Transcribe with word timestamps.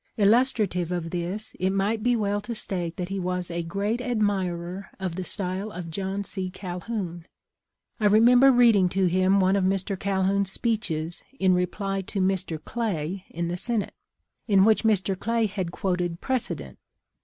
Illustrative 0.17 0.91
of 0.91 1.11
this 1.11 1.53
it 1.59 1.69
might 1.69 2.01
be 2.01 2.15
well 2.15 2.41
to 2.41 2.55
state 2.55 2.97
that 2.97 3.09
he 3.09 3.19
was 3.19 3.51
a 3.51 3.61
great 3.61 4.01
admirer 4.01 4.89
of 4.99 5.13
the 5.13 5.23
style 5.23 5.69
of 5.69 5.91
John 5.91 6.23
C. 6.23 6.49
Calhoun. 6.49 7.27
I 7.99 8.07
remember 8.07 8.51
read 8.51 8.75
ing 8.75 8.89
to 8.89 9.05
him 9.05 9.39
one 9.39 9.55
of 9.55 9.63
Mr. 9.63 9.99
Calhoun's 9.99 10.51
speeches 10.51 11.21
in 11.39 11.53
reply 11.53 12.01
to 12.01 12.19
Mr. 12.19 12.57
Clay 12.65 13.25
in 13.29 13.47
the 13.47 13.57
Senate, 13.57 13.93
in 14.47 14.65
which 14.65 14.81
Mr. 14.83 15.15
Clay 15.15 15.45
had 15.45 15.71
quoted 15.71 16.19
precedent. 16.19 16.79